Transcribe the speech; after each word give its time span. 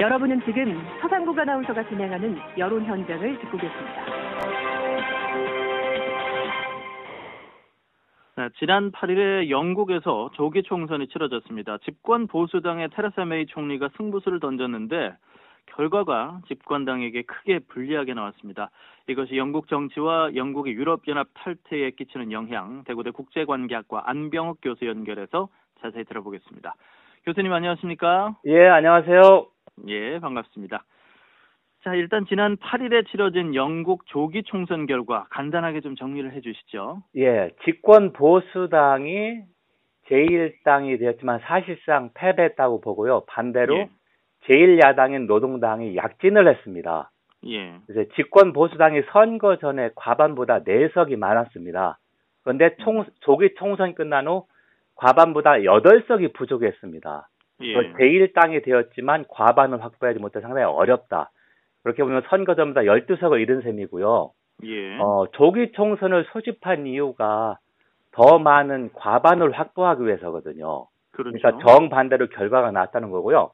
여러분은 0.00 0.40
지금 0.46 0.82
서상국 1.02 1.38
아나운서가 1.38 1.86
진행하는 1.86 2.38
여론 2.56 2.86
현장을 2.86 3.38
듣고 3.38 3.58
계십니다. 3.58 4.06
네, 8.36 8.48
지난 8.58 8.90
8일에 8.92 9.50
영국에서 9.50 10.30
조기 10.32 10.62
총선이 10.62 11.08
치러졌습니다. 11.08 11.76
집권 11.84 12.28
보수당의 12.28 12.88
테레사 12.94 13.26
메이 13.26 13.44
총리가 13.44 13.90
승부수를 13.98 14.40
던졌는데 14.40 15.12
결과가 15.66 16.40
집권당에게 16.48 17.20
크게 17.22 17.58
불리하게 17.68 18.14
나왔습니다. 18.14 18.70
이것이 19.06 19.36
영국 19.36 19.68
정치와 19.68 20.34
영국의 20.34 20.72
유럽연합 20.72 21.28
탈퇴에 21.34 21.90
끼치는 21.90 22.32
영향, 22.32 22.84
대구대 22.84 23.10
국제관계학과 23.10 24.04
안병욱 24.06 24.60
교수 24.62 24.86
연결해서 24.86 25.48
자세히 25.82 26.04
들어보겠습니다. 26.04 26.74
교수님 27.26 27.52
안녕하십니까? 27.52 28.36
예, 28.46 28.66
안녕하세요. 28.66 29.59
예, 29.88 30.18
반갑습니다. 30.18 30.84
자, 31.82 31.94
일단 31.94 32.26
지난 32.26 32.56
8일에 32.56 33.08
치러진 33.08 33.54
영국 33.54 34.04
조기 34.06 34.42
총선 34.42 34.86
결과 34.86 35.26
간단하게 35.30 35.80
좀 35.80 35.96
정리를 35.96 36.30
해 36.32 36.40
주시죠. 36.40 37.02
예, 37.16 37.50
집권 37.64 38.12
보수당이 38.12 39.40
제1당이 40.08 40.98
되었지만 40.98 41.40
사실상 41.40 42.10
패배했다고 42.14 42.80
보고요. 42.80 43.24
반대로 43.26 43.76
예. 43.76 43.88
제1야당인 44.46 45.26
노동당이 45.26 45.96
약진을 45.96 46.48
했습니다. 46.48 47.10
예. 47.46 47.78
그래서 47.86 48.10
집권 48.14 48.52
보수당이 48.52 49.02
선거 49.12 49.56
전에 49.56 49.90
과반보다 49.94 50.64
4석이 50.64 51.16
많았습니다. 51.16 51.98
그런데 52.42 52.76
총, 52.80 53.04
조기 53.20 53.54
총선이 53.56 53.94
끝난 53.94 54.26
후 54.26 54.46
과반보다 54.96 55.52
8석이 55.52 56.34
부족했습니다. 56.34 57.28
예. 57.62 57.74
제1당이 57.92 58.64
되었지만 58.64 59.24
과반을 59.28 59.82
확보하지 59.82 60.18
못해 60.18 60.40
상당히 60.40 60.64
어렵다. 60.64 61.30
그렇게 61.82 62.02
보면 62.02 62.22
선거 62.28 62.54
전보다 62.54 62.82
12석을 62.82 63.40
잃은 63.40 63.62
셈이고요. 63.62 64.32
예. 64.64 64.98
어, 64.98 65.26
조기 65.32 65.72
총선을 65.72 66.26
소집한 66.32 66.86
이유가 66.86 67.58
더 68.12 68.38
많은 68.38 68.90
과반을 68.94 69.52
확보하기 69.52 70.04
위해서거든요. 70.04 70.86
그렇죠. 71.12 71.38
그러니까 71.38 71.64
정반대로 71.66 72.28
결과가 72.28 72.70
나왔다는 72.70 73.10
거고요. 73.10 73.50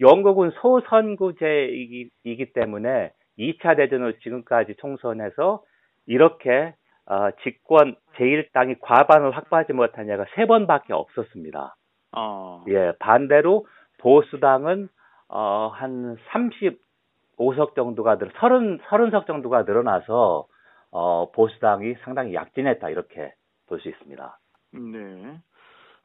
영국은 0.00 0.50
소선구제이기 0.60 2.10
이기 2.24 2.52
때문에 2.52 3.12
2차 3.38 3.76
대전으로 3.76 4.18
지금까지 4.18 4.74
총선에서 4.78 5.62
이렇게 6.06 6.74
어, 7.06 7.30
집권 7.42 7.96
제1당이 8.16 8.78
과반을 8.80 9.36
확보하지 9.36 9.72
못한 9.72 10.08
예가 10.08 10.24
세 10.34 10.46
번밖에 10.46 10.92
없었습니다. 10.92 11.74
어. 12.16 12.64
예, 12.68 12.92
반대로 12.98 13.66
보수당은 13.98 14.88
어, 15.28 15.70
한 15.72 16.16
35석 16.30 17.74
정도가 17.74 18.18
늘 18.18 18.30
30, 18.36 18.84
30석 18.86 19.26
정도가 19.26 19.62
늘어나서 19.62 20.46
어, 20.90 21.30
보수당이 21.32 21.94
상당히 22.04 22.34
약진했다 22.34 22.88
이렇게 22.90 23.34
볼 23.66 23.80
수 23.80 23.88
있습니다. 23.88 24.38
네. 24.72 25.40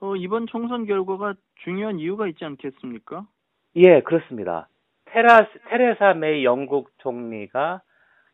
어, 0.02 0.16
이번 0.16 0.48
총선 0.48 0.86
결과가 0.86 1.36
중요한 1.64 2.00
이유가 2.00 2.28
있지 2.28 2.46
않겠습니까? 2.46 3.26
예, 3.76 4.02
그렇습니다. 4.02 4.68
테라스, 5.06 5.50
테레사 5.70 6.14
메이 6.14 6.46
영국 6.46 6.90
총리가 7.00 7.82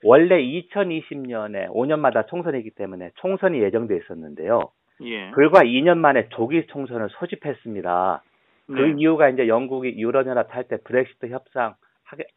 원래 0.04 0.42
2020년에 0.42 1.68
5년마다 1.70 2.28
총선이기 2.28 2.72
때문에 2.72 3.12
총선이 3.16 3.60
예정돼 3.62 3.98
있었는데요. 3.98 4.60
예. 5.02 5.32
불과 5.32 5.62
2년 5.62 5.98
만에 5.98 6.30
조기 6.30 6.68
총선을 6.68 7.10
소집했습니다. 7.12 8.24
그 8.68 8.72
네. 8.74 8.94
이유가 8.98 9.30
이제 9.30 9.48
영국이 9.48 9.94
유럽연합 9.98 10.50
탈퇴 10.50 10.78
브렉시트 10.84 11.28
협상 11.30 11.76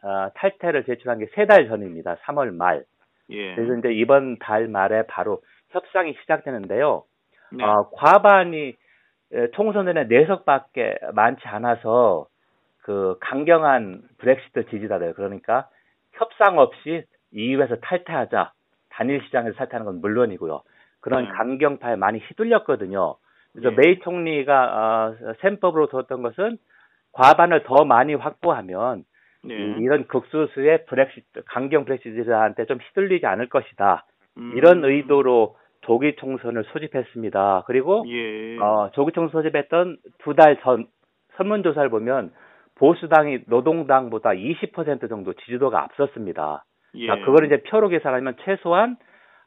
어, 0.02 0.30
탈퇴를 0.34 0.84
제출한 0.84 1.18
게 1.18 1.26
세 1.34 1.46
달 1.46 1.68
전입니다. 1.68 2.16
3월 2.24 2.52
말. 2.54 2.84
예. 3.30 3.54
그래서 3.54 3.74
이제 3.76 3.92
이번 3.92 4.38
달 4.38 4.68
말에 4.68 5.04
바로 5.06 5.40
협상이 5.70 6.14
시작되는데요. 6.22 7.04
네. 7.52 7.64
어, 7.64 7.88
과반이 7.94 8.74
에, 9.32 9.50
총선 9.52 9.84
전에 9.86 10.06
4석밖에 10.08 11.12
많지 11.14 11.46
않아서 11.46 12.26
그 12.82 13.16
강경한 13.20 14.02
브렉시트 14.18 14.66
지지자들 14.70 15.12
그러니까 15.14 15.68
협상 16.14 16.58
없이 16.58 17.04
EU에서 17.32 17.76
탈퇴하자 17.76 18.52
단일 18.88 19.22
시장에서 19.24 19.56
탈퇴하는 19.56 19.84
건 19.84 20.00
물론이고요. 20.00 20.62
그런 21.08 21.24
네. 21.24 21.30
강경파에 21.30 21.96
많이 21.96 22.18
휘둘렸거든요. 22.20 23.16
그래서 23.52 23.72
예. 23.72 23.76
메이 23.76 23.98
총리가 24.00 24.54
어, 25.22 25.34
셈법으로 25.40 25.88
뒀던 25.88 26.22
것은 26.22 26.58
과반을 27.12 27.64
더 27.64 27.84
많이 27.84 28.14
확보하면 28.14 29.04
네. 29.44 29.54
이- 29.54 29.76
이런 29.80 30.06
극소수의 30.06 30.84
브렉시트 30.86 31.42
강경 31.46 31.84
브렉시트한테 31.84 32.66
좀 32.66 32.78
휘둘리지 32.78 33.26
않을 33.26 33.48
것이다. 33.48 34.04
음. 34.38 34.52
이런 34.56 34.84
의도로 34.84 35.56
조기 35.82 36.16
총선을 36.16 36.64
소집했습니다. 36.64 37.64
그리고 37.66 38.04
예. 38.08 38.58
어, 38.58 38.90
조기 38.92 39.12
총선 39.12 39.42
소집했던 39.42 39.96
두 40.18 40.34
달 40.34 40.56
전 40.60 40.86
설문조사를 41.36 41.88
보면 41.88 42.32
보수당이 42.76 43.40
노동당보다 43.46 44.30
20% 44.30 45.08
정도 45.08 45.32
지지도가 45.34 45.82
앞섰습니다. 45.84 46.64
예. 46.96 47.06
자, 47.06 47.16
그걸 47.24 47.46
이제 47.46 47.62
표로 47.62 47.88
계산하면 47.88 48.36
최소한 48.44 48.96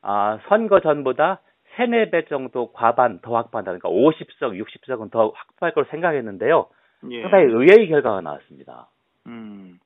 아, 0.02 0.40
선거 0.48 0.80
전보다 0.80 1.42
3, 1.76 1.92
4배 1.92 2.28
정도 2.30 2.72
과반 2.74 3.20
더 3.22 3.36
확보한다. 3.36 3.72
그러니까 3.72 3.90
50석, 3.90 4.62
60석은 4.62 5.12
더 5.12 5.32
확보할 5.34 5.74
걸 5.74 5.86
생각했는데요. 5.90 6.68
예. 7.12 7.22
상당히 7.22 7.46
의외의 7.46 7.88
결과가 7.88 8.22
나왔습니다. 8.22 8.88
음. 9.28 9.80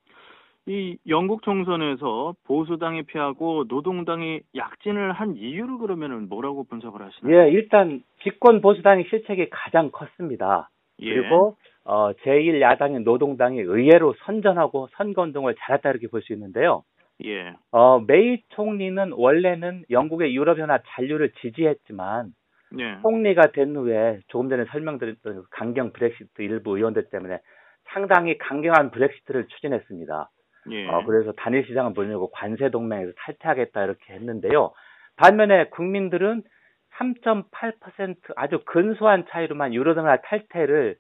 이 0.68 0.98
영국 1.08 1.44
총선에서 1.44 2.34
보수당이 2.46 3.04
패하고 3.04 3.66
노동당이 3.68 4.40
약진을 4.56 5.12
한 5.12 5.36
이유를 5.36 5.78
그러면은 5.78 6.28
뭐라고 6.28 6.64
분석을 6.64 7.02
하시나요? 7.04 7.36
예, 7.38 7.52
일단 7.52 8.02
집권 8.24 8.62
보수당의 8.62 9.06
실책이 9.10 9.50
가장 9.52 9.92
컸습니다. 9.92 10.70
예. 11.02 11.14
그리고 11.14 11.56
어, 11.84 12.14
제1야당인 12.14 13.04
노동당이 13.04 13.60
의외로 13.60 14.16
선전하고 14.26 14.88
선거 14.98 15.22
운동을 15.22 15.54
잘했다 15.60 15.92
이렇게 15.92 16.08
볼 16.08 16.22
수 16.24 16.34
있는데요. 16.34 16.84
예. 17.24 17.54
어, 17.72 18.00
메이 18.00 18.42
총리는 18.50 19.12
원래는 19.14 19.86
영국의 19.90 20.36
유럽연합 20.36 20.84
잔류를 20.88 21.32
지지했지만 21.42 22.32
예. 22.80 22.98
총리가 23.02 23.52
된 23.52 23.76
후에 23.76 24.20
조금 24.28 24.50
전에 24.50 24.66
설명드렸던 24.66 25.36
그 25.36 25.44
강경 25.52 25.94
브렉시트 25.94 26.42
일부 26.42 26.76
의원들 26.76 27.10
때문에 27.10 27.40
상당히 27.86 28.38
강경한 28.38 28.92
브렉시트를 28.92 29.48
추진했습니다. 29.48 30.30
예. 30.72 30.88
어, 30.88 31.04
그래서 31.06 31.32
단일 31.34 31.66
시장을 31.66 31.94
보려고 31.94 32.32
관세 32.32 32.70
동맹에서 32.70 33.12
탈퇴하겠다 33.18 33.84
이렇게 33.84 34.14
했는데요. 34.14 34.72
반면에 35.16 35.70
국민들은 35.70 36.44
3.8% 36.98 38.18
아주 38.36 38.60
근소한 38.66 39.26
차이로만 39.30 39.74
유로연합 39.74 40.22
탈퇴를 40.26 40.98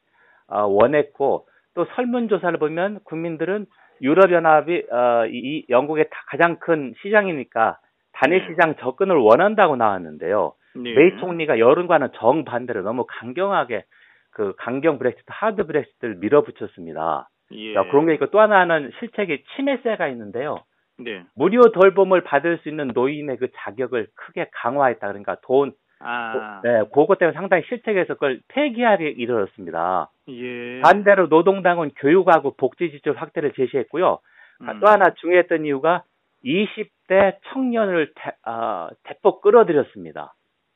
어, 0.47 0.65
원했고 0.65 1.47
또 1.73 1.85
설문조사를 1.95 2.57
보면 2.59 2.99
국민들은 3.03 3.65
유럽연합이 4.01 4.85
어, 4.91 5.25
이, 5.27 5.31
이 5.37 5.65
영국의 5.69 6.05
다- 6.09 6.23
가장 6.27 6.57
큰 6.59 6.93
시장이니까 7.01 7.77
단일 8.13 8.39
네. 8.39 8.47
시장 8.49 8.75
접근을 8.75 9.15
원한다고 9.17 9.75
나왔는데요. 9.75 10.53
네. 10.75 10.93
메이 10.93 11.17
총리가 11.19 11.59
여론과는 11.59 12.09
정반대로 12.15 12.81
너무 12.81 13.05
강경하게 13.07 13.85
그 14.31 14.53
강경 14.57 14.99
브렉시트, 14.99 15.23
하드 15.27 15.65
브렉시트를 15.65 16.15
밀어붙였습니다. 16.15 17.29
예. 17.51 17.73
자, 17.73 17.83
그런 17.83 18.05
게 18.05 18.13
있고 18.15 18.27
또 18.27 18.39
하나는 18.39 18.91
실책이 18.99 19.43
침해세가 19.55 20.07
있는데요. 20.09 20.63
네. 20.97 21.23
무료 21.35 21.61
돌봄을 21.71 22.23
받을 22.23 22.57
수 22.59 22.69
있는 22.69 22.91
노인의 22.93 23.37
그 23.37 23.47
자격을 23.55 24.07
크게 24.15 24.49
강화했다. 24.53 25.07
그러니까 25.07 25.37
돈, 25.43 25.73
아. 25.99 26.61
네, 26.63 26.83
그것 26.93 27.17
때문에 27.17 27.33
상당히 27.35 27.63
실책에서 27.67 28.15
그걸 28.15 28.39
폐기하게 28.49 29.09
이르렀습니다. 29.09 30.09
예. 30.29 30.81
반대로 30.81 31.27
노동당은 31.27 31.91
교육하고 31.97 32.55
복지 32.55 32.91
지출 32.91 33.13
확대를 33.13 33.53
제시했고요. 33.53 34.19
아, 34.65 34.71
음. 34.71 34.79
또 34.79 34.87
하나 34.87 35.13
중요했던 35.15 35.65
이유가 35.65 36.03
20대 36.43 37.37
청년을 37.47 38.11
대, 38.15 38.31
아, 38.43 38.89
대폭 39.03 39.41
끌어들였습니다. 39.41 40.33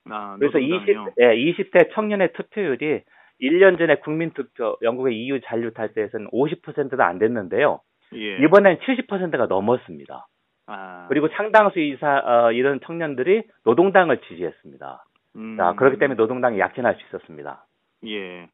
아, 0.10 0.36
그래서 0.40 0.58
노동당이요? 0.58 1.08
20, 1.12 1.14
예, 1.20 1.36
20대 1.36 1.94
청년의 1.94 2.34
투표율이 2.34 3.04
1년 3.42 3.78
전에 3.78 3.96
국민투표, 3.96 4.78
영국의 4.82 5.16
EU 5.18 5.40
잔류 5.42 5.74
탈퇴에서는 5.74 6.28
50%도 6.32 7.02
안 7.04 7.20
됐는데요. 7.20 7.80
예. 8.16 8.38
이번엔 8.44 8.80
70%가 8.80 9.46
넘었습니다. 9.46 10.28
아. 10.68 11.06
그리고 11.10 11.28
상당수 11.30 11.80
이사 11.80 12.22
어, 12.26 12.52
이런 12.52 12.80
청년들이 12.82 13.44
노동당을 13.64 14.22
지지했습니다. 14.22 15.04
음. 15.36 15.58
자 15.58 15.74
그렇기 15.74 15.98
때문에 16.00 16.16
노동당이 16.16 16.60
약진할 16.60 16.96
수 16.96 17.02
있었습니다. 17.08 17.66
예. 18.08 18.50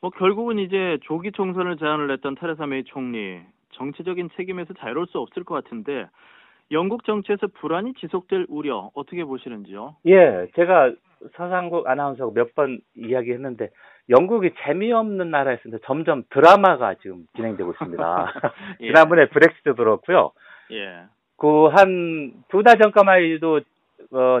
뭐 0.00 0.10
결국은 0.10 0.58
이제 0.58 0.98
조기 1.02 1.32
총선을 1.32 1.76
제안을 1.76 2.10
했던 2.10 2.34
테레사 2.34 2.66
메이 2.66 2.84
총리 2.84 3.40
정치적인 3.72 4.30
책임에서 4.36 4.72
자유로울 4.74 5.06
수 5.08 5.18
없을 5.18 5.44
것 5.44 5.62
같은데 5.62 6.06
영국 6.72 7.04
정치에서 7.04 7.48
불안이 7.60 7.94
지속될 7.94 8.46
우려 8.48 8.90
어떻게 8.94 9.24
보시는지요? 9.24 9.96
예, 10.06 10.46
제가 10.54 10.92
서상국 11.36 11.86
아나운서가 11.88 12.32
몇번 12.34 12.80
이야기했는데 12.94 13.68
영국이 14.08 14.52
재미없는 14.64 15.30
나라였는데 15.30 15.78
점점 15.84 16.22
드라마가 16.30 16.94
지금 17.02 17.26
진행되고 17.36 17.72
있습니다. 17.72 18.32
예. 18.80 18.86
지난번에 18.86 19.28
브렉시트도 19.28 19.74
그렇고요. 19.74 20.32
예. 20.72 21.02
그 21.36 21.68
한 21.68 22.42
두 22.48 22.62
달 22.62 22.78
전까만 22.78 23.22
해도 23.22 23.60
어 24.12 24.40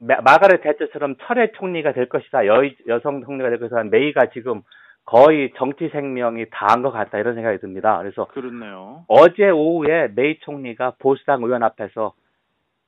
마- 0.00 0.20
마가렛 0.22 0.62
대처처럼 0.62 1.16
철의 1.22 1.52
총리가 1.52 1.92
될 1.92 2.08
것이다. 2.08 2.46
여, 2.46 2.62
여성 2.88 3.22
총리가 3.22 3.50
될 3.50 3.58
것이다. 3.60 3.84
메이가 3.84 4.26
지금 4.30 4.62
거의 5.04 5.52
정치 5.56 5.88
생명이 5.88 6.46
다한 6.50 6.82
것 6.82 6.90
같다. 6.90 7.18
이런 7.18 7.34
생각이 7.34 7.58
듭니다. 7.58 7.98
그래서 7.98 8.26
그렇네요. 8.26 9.04
어제 9.08 9.48
오후에 9.50 10.08
메이 10.14 10.38
총리가 10.40 10.94
보수당 10.98 11.42
의원 11.42 11.62
앞에서 11.62 12.12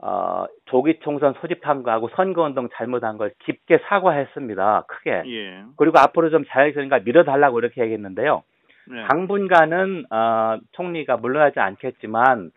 어, 0.05 0.47
조기 0.65 0.99
총선 1.01 1.33
소집한 1.41 1.85
거하고 1.85 2.09
선거운동 2.17 2.69
잘못한 2.75 3.19
걸 3.19 3.33
깊게 3.45 3.79
사과했습니다. 3.89 4.85
크게. 4.89 5.23
예. 5.27 5.63
그리고 5.77 5.99
앞으로 6.01 6.31
좀 6.31 6.45
자유선거 6.49 7.01
밀어달라고 7.05 7.61
이렇게 7.61 7.83
얘기했는데요. 7.83 8.43
네. 8.91 9.05
당분간은 9.09 10.07
어, 10.11 10.59
총리가 10.73 11.19
물러나지 11.19 11.61
않겠지만 11.61 12.51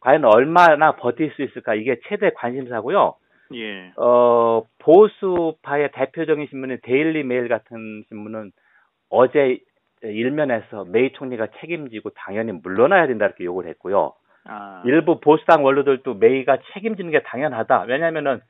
과연 0.00 0.24
얼마나 0.26 0.92
버틸 0.92 1.30
수 1.32 1.42
있을까 1.42 1.74
이게 1.74 1.98
최대 2.06 2.30
관심사고요. 2.34 3.14
예. 3.54 3.92
어, 3.96 4.62
보수파의 4.78 5.90
대표적인 5.92 6.46
신문인 6.50 6.78
데일리 6.82 7.24
메일 7.24 7.48
같은 7.48 8.04
신문은 8.08 8.52
어제 9.08 9.58
일면에서 10.02 10.84
메이 10.84 11.12
총리가 11.12 11.48
책임지고 11.60 12.10
당연히 12.10 12.52
물러나야 12.52 13.06
된다 13.06 13.26
이렇게 13.26 13.44
요구를 13.44 13.70
했고요. 13.70 14.12
아. 14.44 14.82
일부 14.86 15.20
보수당 15.20 15.64
원로들도 15.64 16.14
메이가 16.14 16.58
책임지는 16.72 17.10
게 17.10 17.22
당연하다. 17.22 17.84
왜냐면은 17.88 18.40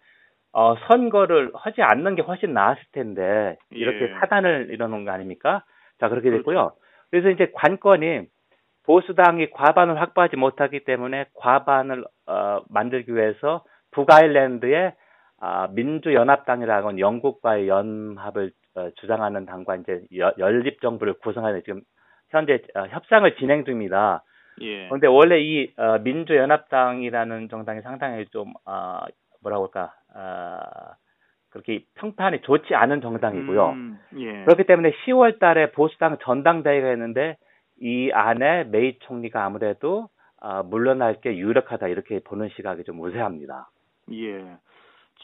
어, 0.53 0.75
선거를 0.89 1.51
하지 1.55 1.83
않는 1.83 2.15
게 2.17 2.23
훨씬 2.23 2.53
나았을 2.53 2.83
텐데 2.93 3.57
이렇게 3.71 4.11
예. 4.11 4.15
사단을 4.21 4.71
이뤄놓은 4.73 5.05
거 5.05 5.13
아닙니까? 5.13 5.65
자 5.99 6.09
그렇게 6.09 6.31
됐고요. 6.31 6.73
그래서 7.11 7.31
이제 7.31 7.51
관건이 7.55 8.27
보수당이 8.85 9.51
과반을 9.51 10.01
확보하지 10.01 10.37
못하기 10.37 10.85
때문에 10.85 11.27
과반을 11.35 12.05
어, 12.27 12.63
만들기 12.69 13.15
위해서 13.15 13.65
북아일랜드의 13.93 14.95
아, 15.41 15.69
민주연합당이라고 15.73 16.89
하는 16.89 16.99
영국과의 16.99 17.69
연합을 17.69 18.53
어, 18.77 18.91
주장하는 18.97 19.47
당과 19.47 19.77
이제 19.77 20.03
여- 20.19 20.33
연립 20.39 20.81
정부를 20.81 21.15
구성하는 21.15 21.63
지금 21.65 21.81
현재 22.29 22.61
어, 22.75 22.85
협상을 22.89 23.35
진행 23.37 23.65
중입니다. 23.65 24.23
예. 24.61 24.87
그런데 24.89 25.07
원래 25.07 25.41
이 25.41 25.73
어, 25.77 25.99
민주연합당이라는 25.99 27.49
정당이 27.49 27.81
상당히 27.83 28.27
좀 28.27 28.53
어, 28.67 29.01
뭐라고 29.43 29.65
할까 29.73 29.95
어, 30.15 30.61
그렇게 31.51 31.85
평판이 31.97 32.43
좋지 32.43 32.75
않은 32.75 33.01
정당이고요. 33.01 33.69
음, 33.71 33.99
예. 34.19 34.45
그렇기 34.45 34.65
때문에 34.65 34.93
10월 35.07 35.39
달에 35.41 35.73
보수당 35.73 36.19
전당대회가 36.21 36.93
있는데 36.93 37.37
이 37.81 38.11
안에 38.13 38.65
메이 38.65 38.99
총리가 39.01 39.43
아무래도 39.45 40.09
어, 40.43 40.63
물러날 40.65 41.21
게 41.21 41.37
유력하다 41.37 41.89
이렇게 41.89 42.21
보는 42.21 42.51
시각이 42.51 42.85
좀 42.85 43.01
우세합니다. 43.01 43.69
예. 44.13 44.57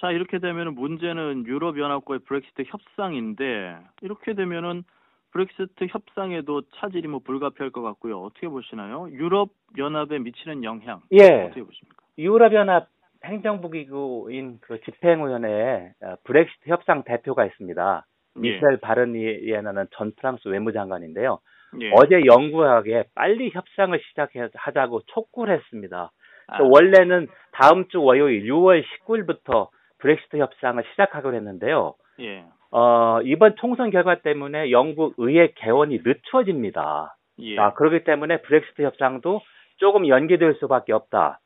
자, 0.00 0.10
이렇게 0.10 0.38
되면은 0.38 0.74
문제는 0.74 1.46
유럽연합과의 1.46 2.20
브렉시트 2.20 2.64
협상인데 2.66 3.78
이렇게 4.02 4.34
되면은 4.34 4.84
브렉시트 5.32 5.86
협상에도 5.90 6.62
차질이 6.76 7.08
뭐 7.08 7.20
불가피할 7.20 7.70
것 7.70 7.82
같고요. 7.82 8.20
어떻게 8.20 8.48
보시나요? 8.48 9.08
유럽연합에 9.10 10.18
미치는 10.18 10.64
영향 10.64 11.02
예, 11.12 11.44
어떻게 11.44 11.62
보십니까? 11.62 12.04
유럽연합 12.18 12.88
행정부기구인 13.24 14.58
그 14.60 14.80
집행위원회에 14.82 15.92
어, 16.02 16.16
브렉시트 16.24 16.68
협상 16.68 17.02
대표가 17.04 17.44
있습니다. 17.46 18.06
미셸 18.36 18.78
바르니에나는 18.80 19.86
전 19.92 20.12
프랑스 20.16 20.48
외무장관인데요. 20.48 21.40
예. 21.80 21.90
어제 21.94 22.20
영구하게 22.24 23.04
빨리 23.14 23.50
협상을 23.50 23.98
시작하자고 24.10 25.02
촉구를 25.06 25.58
했습니다. 25.58 26.12
아, 26.48 26.58
또 26.58 26.68
원래는 26.70 27.28
다음 27.52 27.88
주 27.88 28.02
월요일 28.02 28.44
6월 28.44 28.82
19일부터 29.06 29.68
브렉시트 29.98 30.36
협상을 30.38 30.82
시작하기로 30.92 31.34
했는데요. 31.34 31.94
예. 32.20 32.44
어, 32.70 33.20
이번 33.24 33.56
총선 33.56 33.90
결과 33.90 34.16
때문에 34.16 34.70
영국 34.70 35.14
의회 35.18 35.52
개원이 35.56 36.00
늦춰집니다. 36.04 37.16
예. 37.40 37.58
아, 37.58 37.72
그렇기 37.74 38.04
때문에 38.04 38.42
브렉시트 38.42 38.82
협상도 38.82 39.40
조금 39.78 40.06
연기될 40.08 40.54
수밖에 40.60 40.92
없다. 40.92 41.40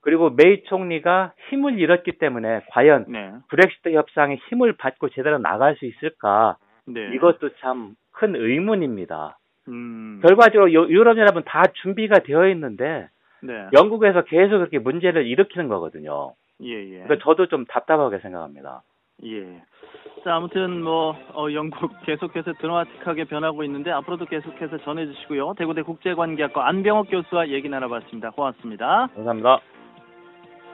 그리고 0.00 0.30
메이 0.30 0.64
총리가 0.64 1.32
힘을 1.48 1.78
잃었기 1.78 2.18
때문에 2.18 2.62
과연 2.70 3.06
네. 3.08 3.32
브렉시트 3.48 3.92
협상에 3.94 4.36
힘을 4.48 4.74
받고 4.74 5.08
제대로 5.10 5.38
나갈 5.38 5.76
수 5.76 5.86
있을까? 5.86 6.56
네. 6.86 7.14
이것도 7.14 7.50
참 7.60 7.96
큰 8.16 8.36
의문입니다. 8.36 9.36
음. 9.66 10.20
결과적으로 10.22 10.70
유- 10.72 10.88
유럽연합은 10.88 11.42
다 11.46 11.64
준비가 11.82 12.20
되어 12.20 12.46
있는데 12.50 13.08
네. 13.44 13.66
영국에서 13.72 14.24
계속 14.24 14.58
그렇게 14.58 14.78
문제를 14.78 15.26
일으키는 15.26 15.68
거거든요. 15.68 16.34
예, 16.62 16.70
예. 16.70 17.02
그러니까 17.02 17.18
저도 17.22 17.46
좀 17.46 17.64
답답하게 17.66 18.18
생각합니다. 18.18 18.82
예. 19.24 19.62
자, 20.24 20.36
아무튼 20.36 20.82
뭐 20.82 21.14
어, 21.34 21.52
영국 21.52 21.78
계속해서 22.06 22.54
드라마틱하게 22.54 23.24
변하고 23.24 23.62
있는데 23.64 23.90
앞으로도 23.90 24.24
계속해서 24.24 24.78
전해 24.78 25.06
주시고요. 25.06 25.54
대구대 25.58 25.82
국제관계학과 25.82 26.66
안병옥 26.68 27.10
교수와 27.10 27.48
얘기 27.48 27.68
나눠봤습니다. 27.68 28.30
고맙습니다. 28.30 29.08
감사합니다. 29.14 29.60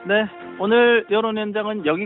네. 0.05 0.25
오늘 0.57 1.05
여론 1.11 1.37
현장은 1.37 1.85
여기 1.85 1.99